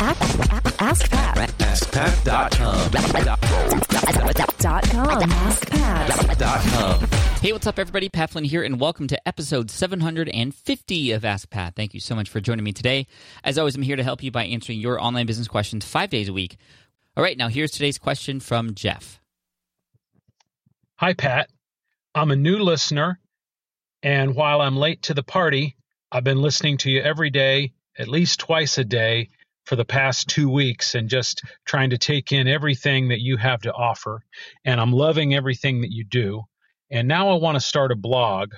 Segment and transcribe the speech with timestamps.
[0.00, 1.38] Ask Pat.
[1.58, 2.90] AskPat.com.
[4.60, 5.20] Dot com.
[5.30, 6.20] AskPat.
[7.40, 8.08] Hey, what's up, everybody?
[8.08, 11.74] Pat Flynn here, and welcome to episode 750 of Ask Pat.
[11.74, 13.08] Thank you so much for joining me today.
[13.42, 16.28] As always, I'm here to help you by answering your online business questions five days
[16.28, 16.58] a week.
[17.16, 19.20] All right, now here's today's question from Jeff.
[21.00, 21.50] Hi, Pat.
[22.14, 23.18] I'm a new listener,
[24.04, 25.74] and while I'm late to the party,
[26.12, 29.30] I've been listening to you every day, at least twice a day,
[29.68, 33.60] for the past two weeks, and just trying to take in everything that you have
[33.62, 34.22] to offer.
[34.64, 36.42] And I'm loving everything that you do.
[36.90, 38.54] And now I want to start a blog,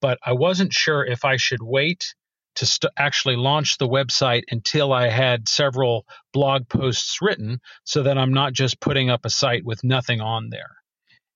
[0.00, 2.14] but I wasn't sure if I should wait
[2.56, 8.18] to st- actually launch the website until I had several blog posts written so that
[8.18, 10.78] I'm not just putting up a site with nothing on there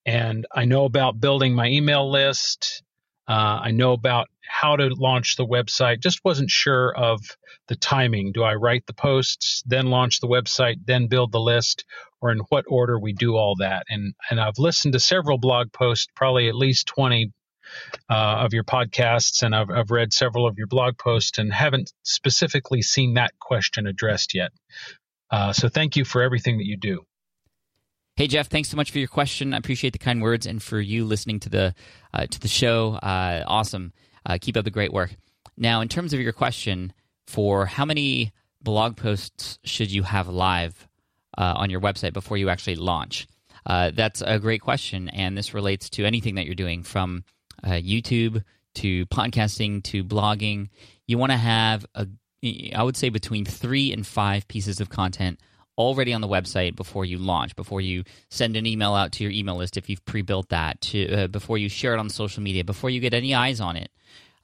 [0.04, 2.82] and I know about building my email list.
[3.28, 6.00] Uh, I know about how to launch the website.
[6.00, 7.20] Just wasn't sure of
[7.68, 8.32] the timing.
[8.32, 11.84] Do I write the posts, then launch the website, then build the list,
[12.20, 13.84] or in what order we do all that?
[13.88, 17.32] And and I've listened to several blog posts, probably at least twenty
[18.10, 21.92] uh, of your podcasts, and I've I've read several of your blog posts, and haven't
[22.02, 24.50] specifically seen that question addressed yet.
[25.30, 27.04] Uh, so thank you for everything that you do.
[28.14, 29.54] Hey Jeff, thanks so much for your question.
[29.54, 31.74] I appreciate the kind words and for you listening to the
[32.12, 32.96] uh, to the show.
[32.96, 33.94] Uh, awesome.
[34.26, 35.16] Uh, keep up the great work.
[35.56, 36.92] Now, in terms of your question,
[37.26, 40.86] for how many blog posts should you have live
[41.38, 43.26] uh, on your website before you actually launch?
[43.64, 47.24] Uh, that's a great question, and this relates to anything that you're doing, from
[47.64, 50.68] uh, YouTube to podcasting to blogging.
[51.06, 52.06] You want to have a,
[52.74, 55.40] I would say, between three and five pieces of content
[55.78, 59.32] already on the website before you launch, before you send an email out to your
[59.32, 62.64] email list if you've pre-built that, to, uh, before you share it on social media,
[62.64, 63.90] before you get any eyes on it.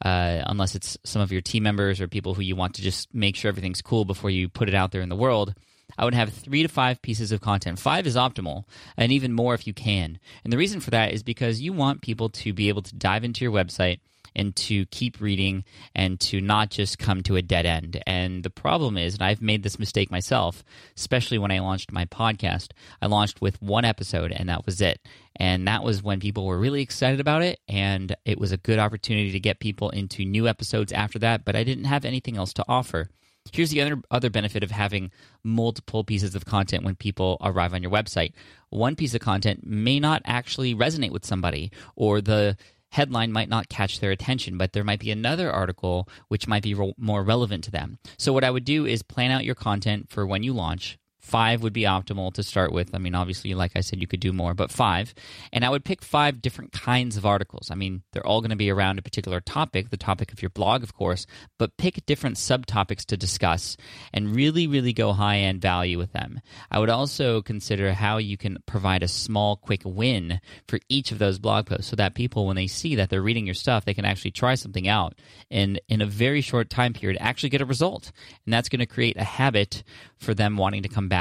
[0.05, 3.13] Uh, unless it's some of your team members or people who you want to just
[3.13, 5.55] make sure everything's cool before you put it out there in the world.
[5.97, 7.81] I would have three to five pieces of content.
[7.81, 8.65] Five is optimal,
[8.97, 10.21] and even more if you can.
[10.45, 13.25] And the reason for that is because you want people to be able to dive
[13.25, 13.99] into your website
[14.39, 18.03] and to keep reading and to not just come to a dead end.
[18.07, 20.65] And the problem is, and I've made this mistake myself,
[20.97, 22.69] especially when I launched my podcast,
[23.03, 25.01] I launched with one episode and that was it.
[25.37, 27.61] And that was when people were really excited about it.
[27.69, 31.57] And it was a good opportunity to get people into new episodes after that, but
[31.57, 33.09] I didn't have anything else to offer.
[33.53, 35.11] Here's the other other benefit of having
[35.43, 38.33] multiple pieces of content when people arrive on your website.
[38.71, 42.57] One piece of content may not actually resonate with somebody or the
[42.91, 46.75] headline might not catch their attention, but there might be another article which might be
[46.75, 47.99] re- more relevant to them.
[48.19, 50.99] So, what I would do is plan out your content for when you launch,
[51.29, 52.95] Five would be optimal to start with.
[52.95, 55.15] I mean, obviously, like I said, you could do more, but five.
[55.53, 57.71] And I would pick five different kinds of articles.
[57.71, 60.49] I mean, they're all going to be around a particular topic, the topic of your
[60.49, 61.27] blog, of course,
[61.59, 63.77] but pick different subtopics to discuss
[64.15, 66.41] and really, really go high end value with them.
[66.71, 71.19] I would also consider how you can provide a small, quick win for each of
[71.19, 73.93] those blog posts so that people, when they see that they're reading your stuff, they
[73.93, 75.15] can actually try something out
[75.51, 78.13] and in a very short time period actually get a result.
[78.47, 79.83] And that's going to create a habit
[80.17, 81.18] for them wanting to come back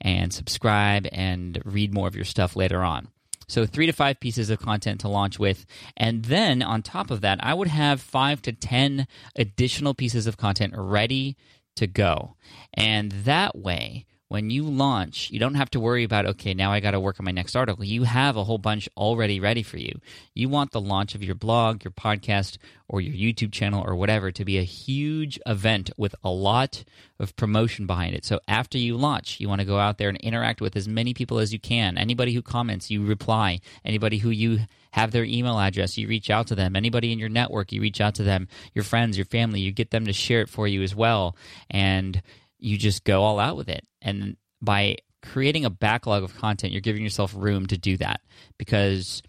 [0.00, 3.08] and subscribe and read more of your stuff later on.
[3.46, 5.66] So, three to five pieces of content to launch with.
[5.96, 9.06] And then on top of that, I would have five to 10
[9.36, 11.36] additional pieces of content ready
[11.76, 12.36] to go.
[12.72, 16.80] And that way, when you launch, you don't have to worry about, okay, now I
[16.80, 17.84] got to work on my next article.
[17.84, 20.00] You have a whole bunch already ready for you.
[20.34, 22.58] You want the launch of your blog, your podcast,
[22.88, 26.82] or your YouTube channel, or whatever to be a huge event with a lot
[27.20, 28.24] of promotion behind it.
[28.24, 31.14] So after you launch, you want to go out there and interact with as many
[31.14, 31.96] people as you can.
[31.96, 33.60] Anybody who comments, you reply.
[33.84, 36.74] Anybody who you have their email address, you reach out to them.
[36.74, 38.48] Anybody in your network, you reach out to them.
[38.74, 41.36] Your friends, your family, you get them to share it for you as well.
[41.70, 42.20] And
[42.64, 43.84] you just go all out with it.
[44.00, 48.20] And by creating a backlog of content, you're giving yourself room to do that
[48.58, 49.22] because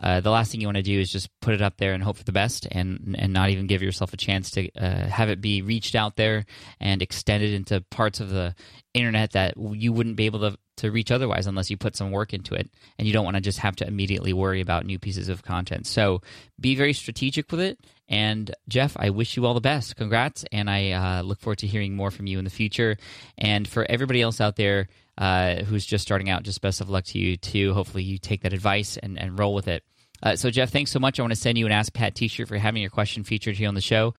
[0.00, 2.02] uh, the last thing you want to do is just put it up there and
[2.02, 5.28] hope for the best and and not even give yourself a chance to uh, have
[5.28, 6.44] it be reached out there
[6.80, 8.54] and extended into parts of the
[8.92, 12.32] internet that you wouldn't be able to to reach otherwise unless you put some work
[12.32, 12.68] into it
[12.98, 15.86] and you don't want to just have to immediately worry about new pieces of content.
[15.86, 16.20] So
[16.58, 17.78] be very strategic with it.
[18.08, 19.96] And jeff i wish you all the best.
[19.96, 22.96] Congrats and i uh, look forward to hearing more from you in the future.
[23.38, 27.04] And for everybody else out there uh, who's just starting out just best of luck
[27.04, 27.72] to you too.
[27.72, 29.84] Hopefully you take that advice and, and roll with it.
[30.22, 31.18] Uh, so jeff thanks so much.
[31.18, 33.68] I want to send you an ask pat t-shirt for having your question featured here
[33.68, 34.14] on the show.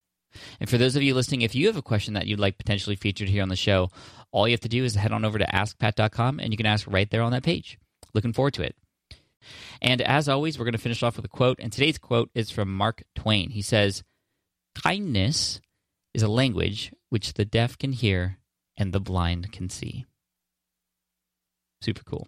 [0.60, 2.96] And for those of you listening, if you have a question that you'd like potentially
[2.96, 3.90] featured here on the show,
[4.36, 6.86] all you have to do is head on over to askpat.com and you can ask
[6.90, 7.80] right there on that page.
[8.14, 8.76] Looking forward to it.
[9.82, 11.58] And as always, we're going to finish off with a quote.
[11.60, 13.52] And today's quote is from Mark Twain.
[13.52, 14.04] He says,
[14.84, 15.62] Kindness
[16.14, 18.40] is a language which the deaf can hear
[18.76, 20.06] and the blind can see.
[21.82, 22.28] Super cool.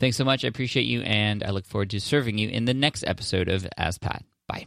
[0.00, 0.44] Thanks so much.
[0.44, 3.66] I appreciate you, and I look forward to serving you in the next episode of
[3.76, 4.24] Ask Pat.
[4.48, 4.66] Bye.